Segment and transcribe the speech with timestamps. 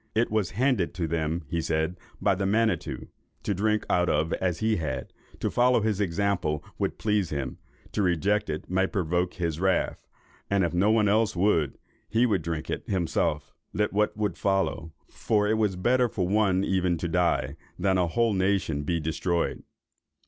[0.15, 3.05] It was handed to them, he said, by the Manitto,
[3.43, 8.49] to drink out of as he had; to follow his example would please him—to reject
[8.49, 10.07] it might provoke his wrath;
[10.49, 11.77] and if no one else would,
[12.09, 16.63] he would drink it himself, let what would follow; for it was better for one
[16.63, 19.61] even to die, than a whole nation to be destroyed.